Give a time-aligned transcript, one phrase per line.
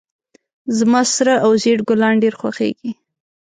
[0.77, 2.91] زما سره او زیړ ګلان ډیر خوښیږي